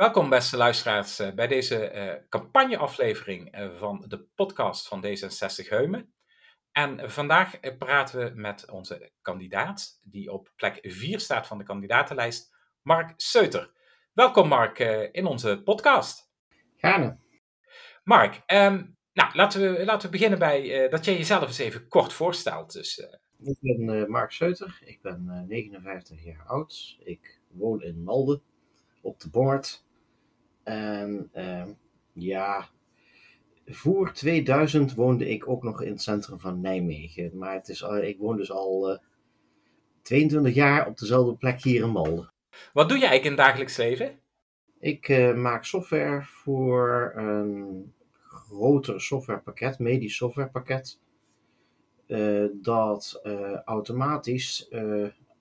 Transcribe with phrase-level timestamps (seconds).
[0.00, 6.12] Welkom beste luisteraars eh, bij deze uh, campagneaflevering uh, van de podcast van D66 Heumen.
[6.72, 12.56] En vandaag praten we met onze kandidaat, die op plek 4 staat van de kandidatenlijst,
[12.82, 13.72] Mark Seuter.
[14.12, 14.78] Welkom Mark
[15.12, 16.30] in onze podcast.
[16.76, 17.18] Gaarne.
[18.04, 22.12] Mark, um, nou, laten, we, laten we beginnen bij dat jij jezelf eens even kort
[22.12, 22.72] voorstelt.
[22.72, 23.08] Dus,
[23.38, 28.42] Ik ben Mark Seuter, ik ben 59 jaar oud, ik woon in Malden
[29.00, 29.88] op de Bongert.
[30.62, 31.66] En uh,
[32.12, 32.68] ja,
[33.66, 37.38] voor 2000 woonde ik ook nog in het centrum van Nijmegen.
[37.38, 38.98] Maar het is, ik woon dus al uh,
[40.02, 42.32] 22 jaar op dezelfde plek hier in Malden.
[42.72, 44.18] Wat doe je eigenlijk in het dagelijks leven?
[44.78, 47.92] Ik uh, maak software voor een
[48.22, 50.98] groter softwarepakket, medisch softwarepakket.
[52.06, 53.20] Uh, dat
[53.64, 54.70] automatisch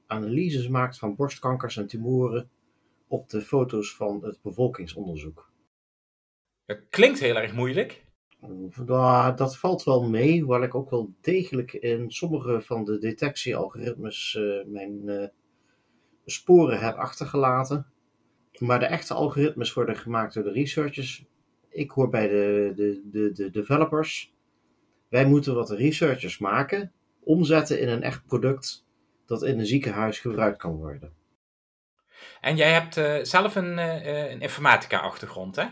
[0.07, 2.49] analyses maakt van borstkankers en tumoren
[3.09, 5.51] op de foto's van het bevolkingsonderzoek.
[6.65, 8.05] Het klinkt heel erg moeilijk.
[9.35, 14.65] Dat valt wel mee, hoewel ik ook wel degelijk in sommige van de detectiealgoritmes uh,
[14.65, 15.27] mijn uh,
[16.25, 17.85] sporen heb achtergelaten.
[18.57, 21.25] Maar de echte algoritmes worden gemaakt door de researchers.
[21.69, 24.33] Ik hoor bij de, de, de, de developers.
[25.07, 28.85] Wij moeten wat de researchers maken, omzetten in een echt product
[29.25, 31.13] dat in een ziekenhuis gebruikt kan worden.
[32.41, 35.65] En jij hebt uh, zelf een, uh, een informatica-achtergrond, hè?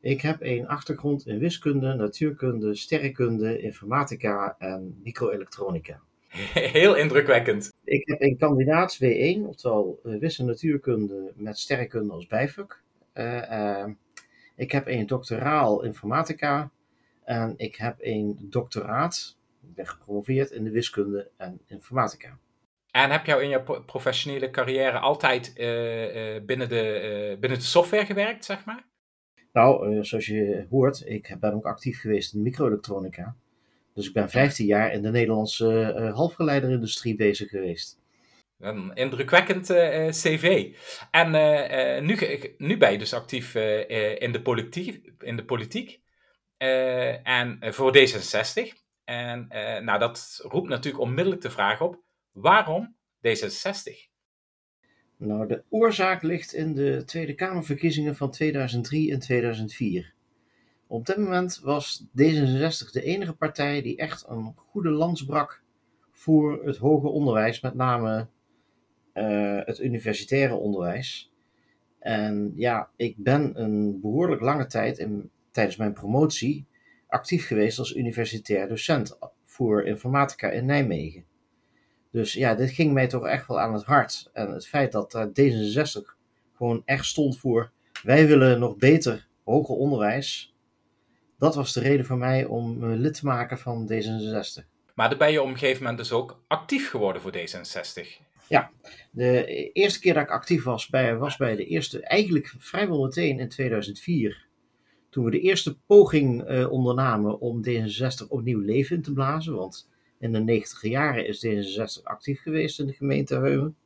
[0.00, 6.00] Ik heb een achtergrond in wiskunde, natuurkunde, sterrenkunde, informatica en microelektronica.
[6.78, 7.72] Heel indrukwekkend.
[7.84, 12.82] Ik heb een kandidaat W1, oftewel wiskunde natuurkunde met sterrenkunde als bijvak.
[13.14, 13.86] Uh,
[14.56, 16.70] ik heb een doctoraal informatica
[17.24, 22.38] en ik heb een doctoraat, ik ben gepromoveerd in de wiskunde en informatica.
[22.92, 27.64] En heb jou in je professionele carrière altijd uh, uh, binnen, de, uh, binnen de
[27.64, 28.84] software gewerkt, zeg maar?
[29.52, 33.36] Nou, zoals je hoort, ik ben ook actief geweest in microelektronica.
[33.94, 38.00] Dus ik ben 15 jaar in de Nederlandse halfgeleiderindustrie bezig geweest.
[38.58, 39.66] Een indrukwekkend
[40.10, 40.74] cv.
[41.10, 41.30] En
[42.04, 42.16] nu,
[42.58, 43.54] nu ben je dus actief
[44.18, 45.12] in de politiek.
[45.18, 46.00] In de politiek
[47.22, 48.62] en voor D66.
[49.04, 49.46] En
[49.84, 54.10] nou, dat roept natuurlijk onmiddellijk de vraag op Waarom D66?
[55.16, 60.14] Nou, de oorzaak ligt in de Tweede Kamerverkiezingen van 2003 en 2004.
[60.86, 65.62] Op dat moment was D66 de enige partij die echt een goede lans brak
[66.10, 68.28] voor het hoger onderwijs, met name
[69.14, 71.32] uh, het universitaire onderwijs.
[71.98, 75.08] En ja, ik ben een behoorlijk lange tijd
[75.50, 76.66] tijdens mijn promotie
[77.06, 81.24] actief geweest als universitair docent voor informatica in Nijmegen.
[82.12, 84.30] Dus ja, dit ging mij toch echt wel aan het hart.
[84.32, 86.14] En het feit dat uh, D66
[86.52, 90.54] gewoon echt stond voor wij willen nog beter hoger onderwijs.
[91.38, 94.64] Dat was de reden voor mij om me lid te maken van D66.
[94.94, 98.06] Maar dan ben je op een gegeven moment dus ook actief geworden voor D66.
[98.48, 98.70] Ja,
[99.10, 103.38] de eerste keer dat ik actief was bij, was bij de eerste, eigenlijk vrijwel meteen
[103.38, 104.46] in 2004.
[105.10, 109.54] Toen we de eerste poging uh, ondernamen om D66 opnieuw leven in te blazen.
[109.54, 109.88] Want
[110.22, 113.76] in de 90 jaren is D66 actief geweest in de gemeente Heumen.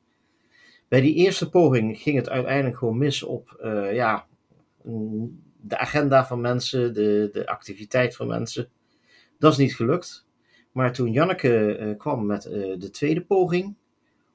[0.88, 4.26] Bij die eerste poging ging het uiteindelijk gewoon mis op uh, ja,
[5.60, 8.68] de agenda van mensen, de, de activiteit van mensen.
[9.38, 10.26] Dat is niet gelukt.
[10.72, 13.74] Maar toen Janneke uh, kwam met uh, de tweede poging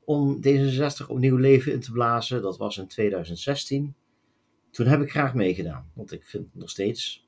[0.05, 3.93] om D66 opnieuw leven in te blazen, dat was in 2016.
[4.71, 7.27] Toen heb ik graag meegedaan, want ik vind nog steeds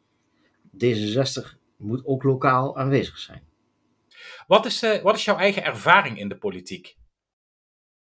[0.86, 3.52] D66 moet ook lokaal aanwezig zijn.
[4.48, 6.98] Wat is, uh, wat is jouw eigen ervaring in de politiek?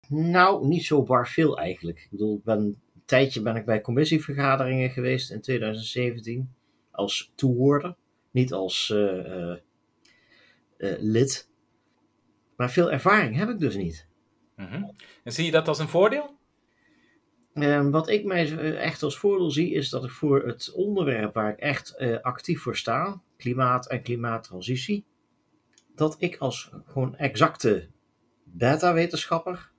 [0.07, 1.99] Nou, niet zo bar veel eigenlijk.
[1.99, 6.53] Ik bedoel, ik ben, een tijdje ben ik bij commissievergaderingen geweest in 2017
[6.91, 7.95] als toehoorder,
[8.31, 9.55] niet als uh,
[10.77, 11.49] uh, lid.
[12.55, 14.07] Maar veel ervaring heb ik dus niet.
[14.55, 14.95] Mm -hmm.
[15.23, 16.39] En zie je dat als een voordeel?
[17.53, 21.51] Uh, wat ik mij echt als voordeel zie, is dat ik voor het onderwerp waar
[21.51, 25.05] ik echt uh, actief voor sta, klimaat en klimaattransitie,
[26.01, 27.87] dat ik als gewoon exacte
[28.43, 29.71] beta-wetenschapper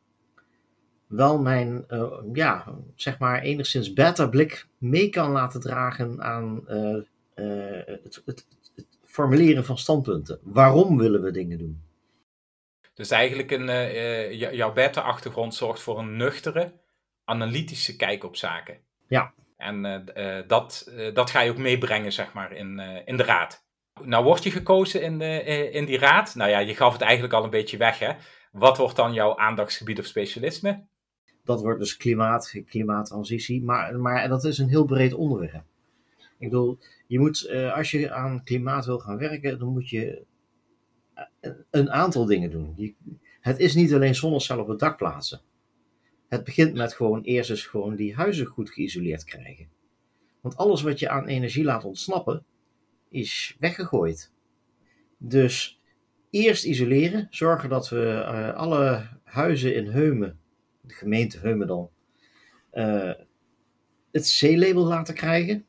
[1.06, 6.96] wel mijn, uh, ja, zeg maar enigszins beta-blik mee kan laten dragen aan uh,
[7.34, 10.38] uh, het, het, het, formuleren van standpunten.
[10.42, 11.82] Waarom willen we dingen doen?
[12.94, 16.72] Dus eigenlijk een, jouw beta-achtergrond zorgt voor een nuchtere,
[17.24, 18.78] analytische kijk op zaken.
[19.08, 19.34] Ja.
[19.56, 20.04] En
[20.46, 23.61] dat, dat ga je ook meebrengen, zeg maar, in, in de raad.
[24.00, 26.34] Nou word je gekozen in, de, in die raad.
[26.34, 28.12] Nou ja, je gaf het eigenlijk al een beetje weg, hè.
[28.52, 30.84] Wat wordt dan jouw aandachtsgebied of specialisme?
[31.44, 33.62] Dat wordt dus klimaat, klimaattransitie.
[33.62, 35.64] Maar, maar dat is een heel breed onderwerp.
[36.38, 40.24] Ik bedoel, je moet, uh, als je aan klimaat wil gaan werken, dan moet je
[41.70, 42.72] een aantal dingen doen.
[42.76, 42.94] Je,
[43.40, 45.40] het is niet alleen zonnecellen op het dak plaatsen.
[46.28, 49.68] Het begint met gewoon eerst eens gewoon die huizen goed geïsoleerd krijgen.
[50.40, 52.44] Want alles wat je aan energie laat ontsnappen,
[53.12, 54.32] is weggegooid.
[55.18, 55.80] Dus
[56.30, 60.40] eerst isoleren, zorgen dat we uh, alle huizen in Heumen,
[60.80, 61.90] de gemeente Heumen dan,
[62.72, 63.12] uh,
[64.10, 65.66] het C-label laten krijgen.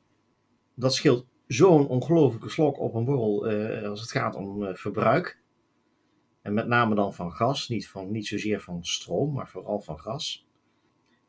[0.76, 5.42] Dat scheelt zo'n ongelofelijke slok op een borrel uh, als het gaat om verbruik.
[6.42, 10.00] En met name dan van gas, niet, van, niet zozeer van stroom, maar vooral van
[10.00, 10.48] gas.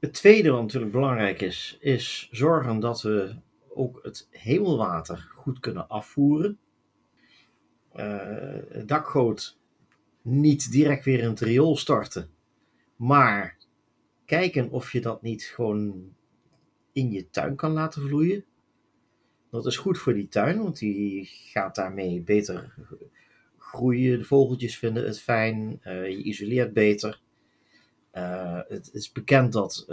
[0.00, 3.36] Het tweede wat natuurlijk belangrijk is, is zorgen dat we
[3.74, 6.58] ook het hemelwater goed kunnen afvoeren.
[7.94, 8.56] Uh,
[8.86, 9.58] dakgoot
[10.22, 12.30] niet direct weer in het riool storten,
[12.96, 13.58] maar
[14.24, 16.14] kijken of je dat niet gewoon
[16.92, 18.44] in je tuin kan laten vloeien.
[19.50, 22.74] Dat is goed voor die tuin, want die gaat daarmee beter
[23.58, 24.18] groeien.
[24.18, 27.20] De vogeltjes vinden het fijn, uh, je isoleert beter.
[28.12, 29.86] Uh, het is bekend dat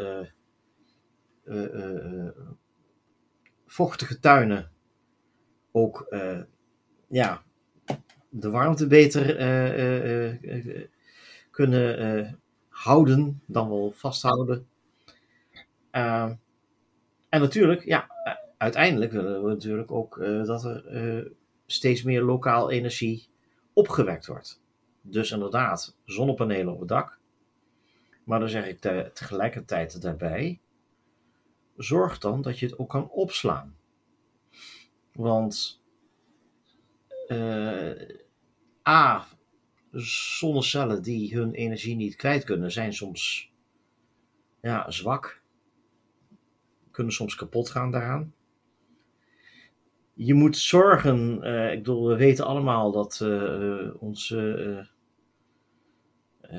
[3.72, 4.72] vochtige tuinen
[5.72, 6.16] ook
[7.08, 7.44] ja,
[8.30, 9.36] de warmte beter
[11.52, 12.40] kunnen
[12.70, 14.68] houden, dan wel vasthouden.
[15.92, 16.40] en
[17.30, 18.08] natuurlijk, ja,
[18.58, 21.32] uiteindelijk willen we natuurlijk ook dat er
[21.66, 23.28] steeds meer lokaal energie
[23.74, 24.62] opgewekt wordt.
[25.02, 27.20] Dus inderdaad, zonnepanelen op het dak.
[28.24, 28.80] Maar dan zeg ik
[29.14, 30.60] tegelijkertijd daarbij,
[31.84, 33.76] zorg dan dat je het ook kan opslaan.
[35.14, 35.82] Want
[37.28, 37.92] uh,
[38.88, 39.28] A,
[39.92, 43.52] zonnecellen die hun energie niet kwijt kunnen, zijn soms
[44.62, 45.42] ja, zwak.
[46.92, 48.34] Kunnen soms kapot gaan daaraan
[50.24, 54.86] je moet zorgen, uh, ik bedoel, we weten allemaal dat uh, ons uh,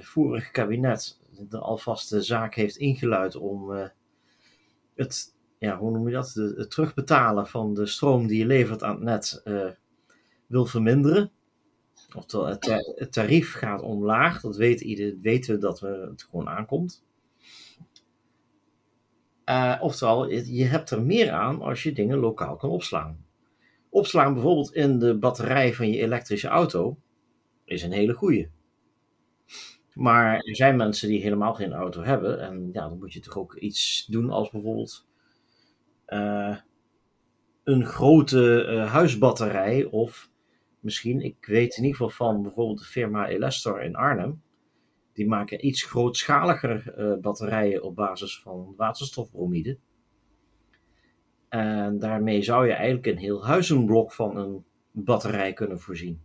[0.01, 3.91] vorige kabinet de alvast de zaak heeft ingeluid om
[4.95, 8.95] het, ja, hoe noem je dat, het terugbetalen van de stroom die je levert aan
[8.95, 9.43] het net
[10.47, 11.31] wil verminderen.
[12.17, 17.05] Oftewel, het, tarief gaat omlaag, dat weet ieder, weten we dat we, het gewoon aankomt.
[19.81, 23.25] oftewel, je hebt er meer aan als je dingen lokaal kan opslaan.
[23.89, 26.97] Opslaan bijvoorbeeld in de batterij van je elektrische auto
[27.65, 28.49] is een hele goede.
[29.95, 32.41] Maar er zijn mensen die helemaal geen auto hebben.
[32.41, 35.07] En ja, dan moet je toch ook iets doen als bijvoorbeeld
[36.07, 36.57] uh,
[37.65, 39.85] een grote uh, huisbatterij.
[39.85, 40.31] Of
[40.81, 44.43] misschien, ik weet in ieder geval van bijvoorbeeld de firma Elestor in Arnhem.
[45.13, 49.79] Die maken iets grootschaliger uh, batterijen op basis van waterstofbromide.
[51.49, 56.23] En daarmee zou je eigenlijk een heel huizenblok van een batterij kunnen voorzien.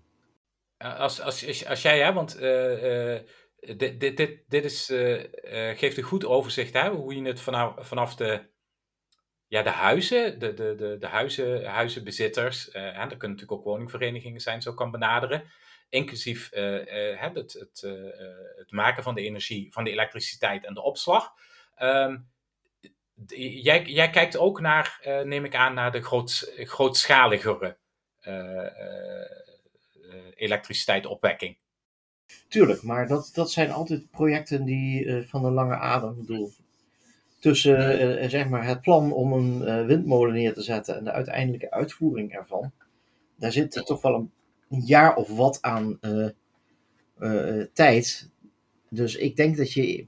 [0.78, 2.40] Als, als, als, jij, hè, want
[3.75, 5.24] dit, dit, dit, dit is, uh,
[5.78, 8.46] geeft een goed overzicht hè, hoe je het vanaf, vanaf de,
[9.48, 14.42] ja, de huizen, de, de, de, de huizen, huizenbezitters, en er kunnen natuurlijk ook woningverenigingen
[14.42, 15.44] zijn, zo kan benaderen.
[15.90, 17.81] Inclusief het, het,
[18.58, 21.34] het maken van de energie, van de elektriciteit en de opslag.
[21.82, 22.30] Um,
[23.36, 27.77] jij, jij kijkt ook naar, neem ik aan, naar de groot, grootschaligere
[30.36, 31.58] elektriciteitsopwekking.
[32.48, 36.15] Tuurlijk, maar dat, dat zijn altijd projecten die van een lange adem.
[36.17, 36.51] bedoel,
[37.39, 42.34] tussen zeg maar het plan om een windmolen neer te zetten en de uiteindelijke uitvoering
[42.34, 42.72] ervan,
[43.36, 44.31] daar zit toch wel een,
[44.69, 46.00] een jaar of wat aan
[47.74, 48.31] tijd.
[48.89, 50.07] Dus ik denk dat je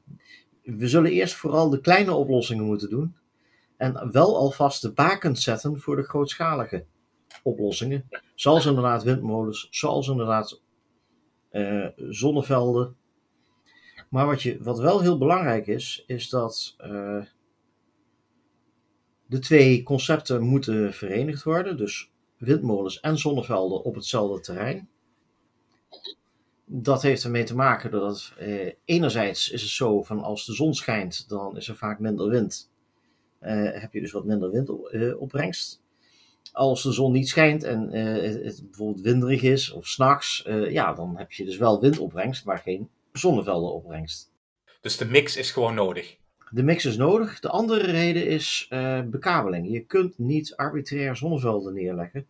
[0.77, 3.15] we zullen eerst vooral de kleine oplossingen moeten doen.
[3.77, 6.85] En wel alvast de bakens zetten voor de grootschalige
[7.43, 8.09] oplossingen.
[8.35, 10.61] Zoals inderdaad windmolens, zoals inderdaad
[11.51, 12.95] uh, zonnevelden.
[14.09, 17.23] Maar wat, je, wat wel heel belangrijk is, is dat uh,
[19.25, 21.77] de twee concepten moeten verenigd worden.
[21.77, 24.89] Dus windmolens en zonnevelden op hetzelfde terrein
[26.71, 30.73] dat heeft ermee te maken dat eh, enerzijds is het zo van als de zon
[30.73, 32.71] schijnt, dan is er vaak minder wind.
[33.39, 35.81] Heb je dus wat minder windopbrengst.
[36.51, 41.17] Als de zon niet schijnt en uh, het bijvoorbeeld winderig is of s'nachts, ja, dan
[41.17, 44.31] heb je dus wel windopbrengst, maar geen zonneveldenopbrengst.
[44.81, 46.17] Dus de mix is gewoon nodig?
[46.49, 47.39] De mix is nodig.
[47.39, 48.67] De andere reden is
[49.05, 49.71] bekabeling.
[49.71, 52.27] Je kunt niet arbitrair zonnevelden neerleggen.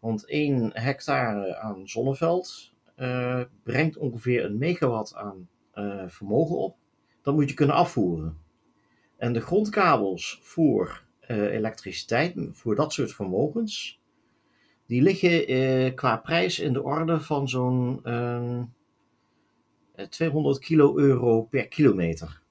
[0.00, 2.72] Want 1 hectare aan zonneveld
[3.62, 5.48] brengt ongeveer een megawatt aan
[6.06, 6.76] vermogen op.
[7.22, 8.38] Dat moet je kunnen afvoeren.
[9.16, 14.00] En de grondkabels voor elektriciteit, voor dat soort vermogens,
[14.86, 18.02] die liggen qua prijs in de orde van zo'n
[20.08, 22.42] 200 kilo euro per kilometer.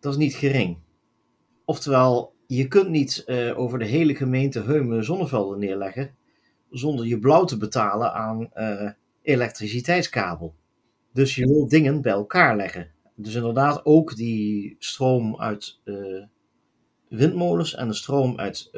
[0.00, 0.78] Dat is niet gering.
[1.64, 3.24] Oftewel, je kunt niet
[3.56, 6.16] over de hele gemeente Heumen zonnevelden neerleggen
[6.70, 8.50] zonder je blauw te betalen aan
[9.22, 10.54] elektriciteitskabel.
[11.12, 12.90] Dus je wil dingen bij elkaar leggen.
[13.14, 15.80] Dus inderdaad ook die stroom uit
[17.08, 18.70] windmolens en de stroom uit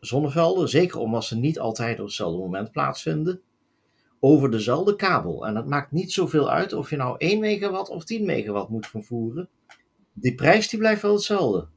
[0.00, 3.40] zonnevelden, zeker omdat ze niet altijd op hetzelfde moment plaatsvinden,
[4.20, 5.46] over dezelfde kabel.
[5.46, 8.86] En het maakt niet zoveel uit of je nou 1 megawatt of 10 megawatt moet
[8.86, 9.48] vervoeren.
[10.12, 11.68] Die prijs die blijft wel hetzelfde.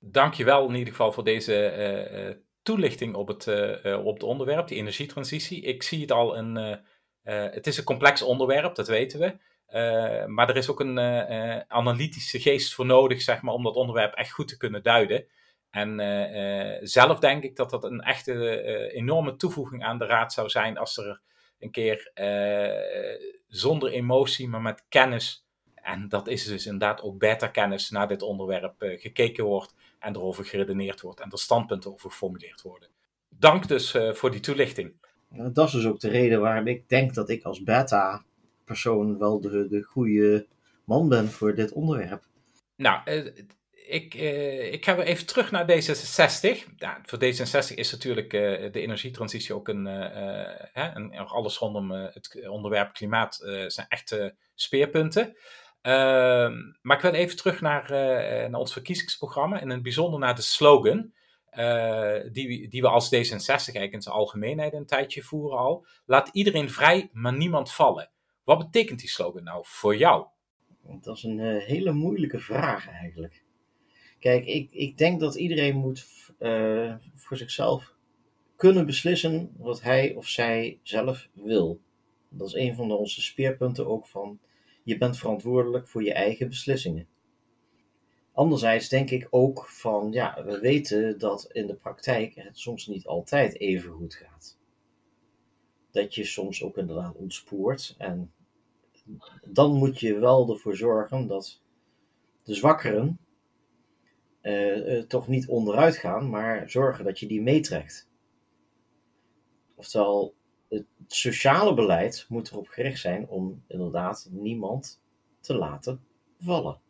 [0.00, 4.78] Dankjewel in ieder geval voor deze uh, toelichting op het, uh, op het onderwerp, die
[4.78, 5.62] energietransitie.
[5.62, 6.78] Ik zie het al, een,
[7.24, 9.36] het is een complex onderwerp, dat weten we.
[10.26, 10.98] maar er is ook een
[11.68, 15.26] analytische geest voor nodig, zeg maar, om dat onderwerp echt goed te kunnen duiden.
[15.74, 15.98] En
[16.86, 18.62] zelf denk ik dat dat een echte
[18.92, 21.20] enorme toevoeging aan de raad zou zijn als er
[21.58, 22.10] een keer
[23.48, 28.74] zonder emotie, maar met kennis en dat is dus inderdaad ook beta-kennis naar dit onderwerp
[28.78, 32.88] gekeken wordt en erover geredeneerd wordt en er standpunten over geformuleerd worden.
[33.28, 34.94] Dank dus voor die toelichting.
[35.28, 39.68] Dat is dus ook de reden waarom ik denk dat ik als beta-persoon wel de,
[39.68, 40.46] de goede
[40.84, 42.24] man ben voor dit onderwerp.
[42.76, 43.00] Nou,
[43.86, 44.14] ik,
[44.72, 46.76] ik ga weer even terug naar D66.
[46.76, 49.84] Ja, voor D66 is natuurlijk de energietransitie ook een,
[50.72, 53.34] hè, en alles rondom het onderwerp klimaat
[53.66, 55.36] zijn echte speerpunten.
[55.82, 57.90] Ehm, maar ik wil even terug naar,
[58.50, 61.12] naar ons verkiezingsprogramma en in het bijzonder naar de slogan.
[62.32, 65.86] Die, die we als D66 eigenlijk in zijn algemeenheid een tijdje voeren al.
[66.06, 68.10] Laat iedereen vrij, maar niemand vallen.
[68.44, 70.26] Wat betekent die slogan nou voor jou?
[70.82, 73.43] Dat is een hele moeilijke vraag eigenlijk.
[74.24, 76.06] Kijk, ik, ik denk dat iedereen moet
[77.14, 77.94] voor zichzelf
[78.56, 81.80] kunnen beslissen wat hij of zij zelf wil.
[82.28, 84.38] Dat is een van onze speerpunten ook van
[84.82, 87.06] je bent verantwoordelijk voor je eigen beslissingen.
[88.32, 93.06] Anderzijds denk ik ook van, ja, we weten dat in de praktijk het soms niet
[93.06, 94.58] altijd even goed gaat.
[95.90, 97.94] Dat je soms ook inderdaad ontspoort.
[97.98, 98.32] En
[99.46, 101.60] dan moet je wel ervoor zorgen dat
[102.42, 103.18] de zwakkeren
[105.08, 108.08] toch niet onderuit gaan, maar zorgen dat je die meetrekt.
[109.74, 110.34] Oftewel,
[110.68, 115.00] het sociale beleid moet erop gericht zijn om inderdaad niemand
[115.40, 116.04] te laten
[116.40, 116.80] vallen.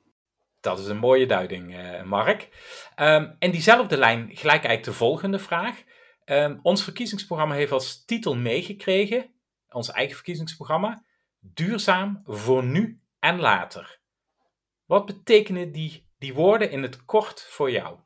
[0.60, 2.48] Dat is een mooie duiding, uh, Mark.
[2.96, 5.82] Um, en diezelfde lijn gelijk eigenlijk de volgende vraag.
[6.24, 9.30] Um, ons verkiezingsprogramma heeft als titel meegekregen,
[9.70, 11.04] ons eigen verkiezingsprogramma,
[11.40, 14.00] Duurzaam voor nu en later.
[14.84, 17.96] Wat betekenen die, die woorden in het kort voor jou?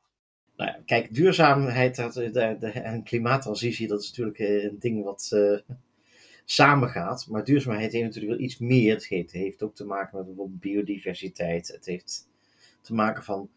[0.57, 5.59] Nou ja, kijk, duurzaamheid de, en klimaattransitie, dat is natuurlijk eh, een ding wat uh,
[6.45, 7.27] samengaat.
[7.29, 8.95] Maar duurzaamheid heeft natuurlijk wel iets meer.
[8.95, 11.69] Het heeft, ook te maken met bijvoorbeeld biodiversiteit.
[11.69, 12.29] Het heeft
[12.81, 13.51] te maken van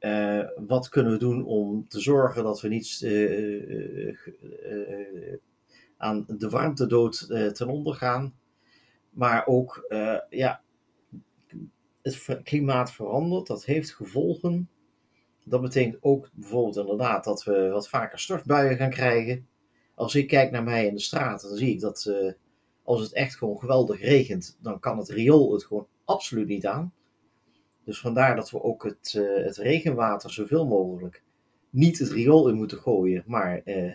[0.00, 2.98] uh, wat kunnen we doen om te zorgen dat we niet
[5.96, 8.34] aan de warmtedood ten onder gaan.
[9.10, 9.86] Maar ook,
[10.30, 10.62] ja,
[12.02, 13.46] het klimaat verandert.
[13.46, 14.68] Dat heeft gevolgen
[15.44, 19.46] dat betekent ook bijvoorbeeld inderdaad dat we wat vaker stortbuien gaan krijgen.
[19.94, 22.32] Als ik kijk naar mij in de straat, dan zie ik dat uh,
[22.82, 26.94] als het echt gewoon geweldig regent, dan kan het riool het gewoon absoluut niet aan.
[27.84, 31.22] Dus vandaar dat we ook het, uh, het regenwater zoveel mogelijk
[31.70, 33.92] niet het riool in moeten gooien, maar uh,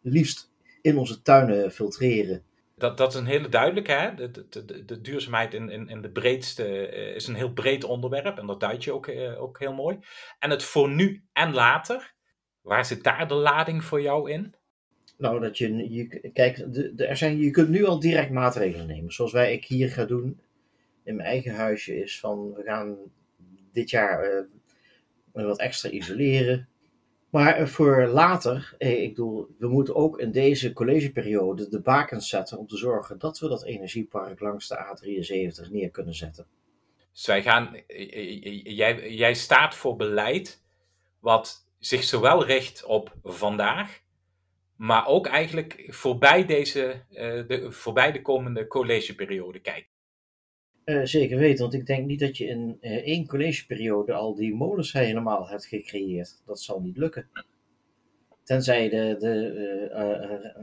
[0.00, 0.50] liefst
[0.82, 2.42] in onze tuinen filtreren
[2.80, 3.92] dat, dat is een hele duidelijke.
[3.92, 4.14] Hè?
[4.14, 8.38] De, de, de, duurzaamheid in, in, in de breedste uh, is een heel breed onderwerp.
[8.38, 9.98] En dat duid je ook, uh, ook heel mooi.
[10.38, 12.14] En het voor nu en later.
[12.60, 14.54] Waar zit daar de lading voor jou in?
[15.18, 16.58] Nou, dat je, je kijk,
[16.96, 19.12] er zijn, je kunt nu al direct maatregelen nemen.
[19.12, 20.40] Zoals wij ik hier ga doen
[21.04, 22.96] in mijn eigen huisje is van, we gaan
[23.72, 24.46] dit jaar
[25.32, 26.68] uh, wat extra isoleren.
[27.30, 32.28] Maar eh, voor later, eh, ik bedoel, we moeten ook in deze collegeperiode de bakens
[32.28, 36.46] zetten om te zorgen dat we dat energiepark langs de A73 neer kunnen zetten.
[37.12, 40.62] Dus wij gaan, eh, jij, jij staat voor beleid
[41.20, 44.00] wat zich zowel richt op vandaag,
[44.76, 49.89] maar ook eigenlijk voorbij, deze, de, voorbij de komende collegeperiode kijkt.
[50.84, 54.54] Uh, zeker weten, want ik denk niet dat je in uh, één collegeperiode al die
[54.54, 56.42] molens helemaal hebt gecreëerd.
[56.46, 57.28] Dat zal niet lukken.
[58.42, 60.62] Tenzij de, de,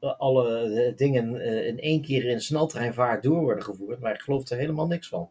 [0.00, 4.58] uh, alle dingen in één keer in sneltreinvaart door worden gevoerd, maar ik geloof er
[4.58, 5.30] helemaal niks van.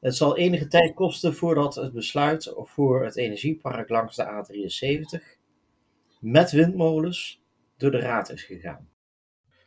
[0.00, 5.40] Het zal enige tijd kosten voordat het besluit voor het energiepark langs de A73
[6.20, 7.42] met windmolens
[7.76, 8.88] door de raad is gegaan.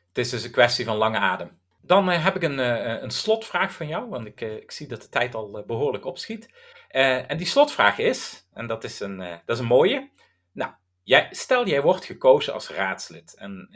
[0.08, 1.50] Het is dus een kwestie van lange adem.
[1.86, 5.02] Dan uh, heb ik een, uh, een slotvraag van jou, want ik, ik zie dat
[5.02, 6.54] de tijd al behoorlijk opschiet.
[6.88, 10.12] en die slotvraag is, en dat is een, dat is een mooie.
[10.52, 10.72] Nou,
[11.04, 13.70] jij, stel jij wordt gekozen als raadslid en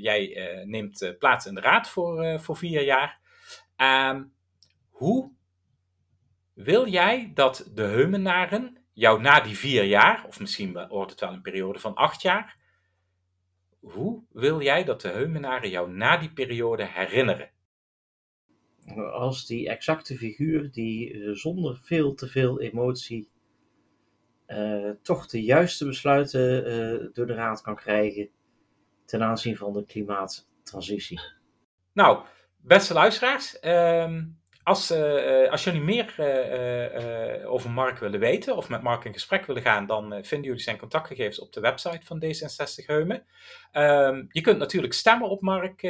[0.00, 3.20] jij neemt plaats in de raad voor, voor vier jaar.
[3.76, 4.22] Ehm,
[4.90, 5.32] hoe
[6.54, 11.32] wil jij dat de Heumenaren jou na die vier jaar, of misschien wordt het wel
[11.32, 12.56] een periode van acht jaar,
[13.82, 17.50] hoe wil jij dat de Heumenaren jou na die periode herinneren?
[19.12, 23.30] Als die exacte figuur die uh, zonder veel te veel emotie
[24.46, 28.30] uh, toch de juiste besluiten uh, door de Raad kan krijgen
[29.04, 31.20] ten aanzien van de klimaattransitie.
[31.92, 32.24] Nou,
[32.60, 34.24] beste luisteraars, ehm,
[34.62, 39.46] als, uh, als jullie meer uh, over Mark willen weten of met Mark in gesprek
[39.46, 43.26] willen gaan, dan vinden jullie zijn contactgegevens op de website van D66 Heumen.
[43.72, 45.82] Um, je kunt natuurlijk stemmen op Mark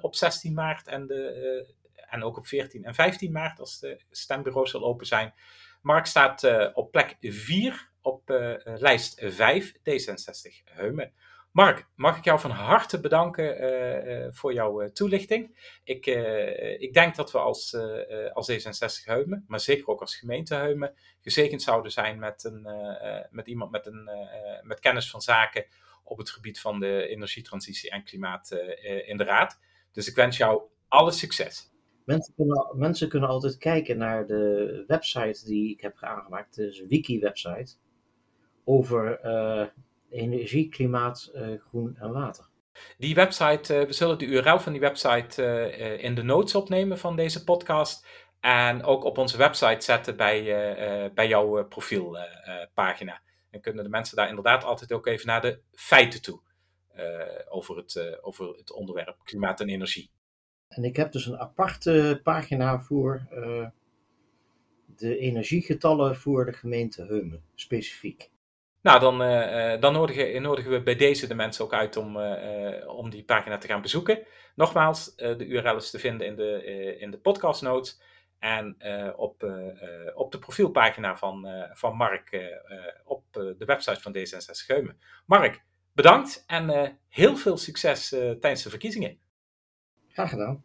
[0.00, 4.74] op 16 maart en, de, en ook op 14 en 15 maart als de stembureaus
[4.74, 5.34] al open zijn.
[5.82, 8.22] Mark staat op plek 4 op
[8.64, 11.12] lijst 5 D66 Heumen.
[11.52, 15.56] Mark, mag ik jou van harte bedanken uh, uh, voor jouw uh, toelichting.
[15.84, 16.06] Ik,
[16.78, 17.76] ik denk dat we als,
[18.32, 22.68] als D66 Heumen, maar zeker ook als gemeente Heumen, gezegend zouden zijn met, een,
[23.30, 24.10] met iemand met, een,
[24.62, 25.66] met kennis van zaken
[26.04, 28.50] op het gebied van de energietransitie en klimaat
[29.06, 29.60] in de Raad.
[29.92, 31.70] Dus ik wens jou alle succes.
[32.04, 37.74] Mensen kunnen, mensen kunnen altijd kijken naar de website die ik heb aangemaakt, de wiki-website,
[38.64, 39.20] over
[40.10, 42.48] energie, klimaat, uh, groen en water.
[42.98, 46.98] Die website, uh, we zullen de URL van die website uh, in de notes opnemen
[46.98, 48.06] van deze podcast.
[48.40, 50.42] En ook op onze website zetten bij,
[51.14, 53.20] bij jouw profielpagina.
[53.50, 56.40] en kunnen de mensen daar inderdaad altijd ook even naar de feiten toe.
[57.48, 60.10] over, het, over het onderwerp klimaat en energie.
[60.68, 63.26] En ik heb dus een aparte pagina voor
[64.96, 68.30] de energiegetallen voor de gemeente Heumen, specifiek.
[68.82, 73.10] Nou, dan, uh, dan nodigen, we bij deze de mensen ook uit om, uh, om
[73.10, 74.26] die pagina te gaan bezoeken.
[74.54, 77.18] Nogmaals, de URL is te vinden in de, in de.
[78.38, 78.76] En
[79.16, 79.42] op,
[80.14, 82.58] op de profielpagina van, van Mark
[83.04, 84.98] op de website van D66 Geumen.
[85.26, 85.62] Mark,
[85.92, 89.18] bedankt en heel veel succes tijdens de verkiezingen.
[90.08, 90.64] Graag gedaan.